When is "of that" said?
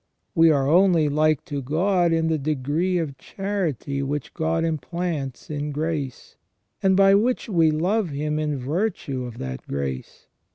9.25-9.61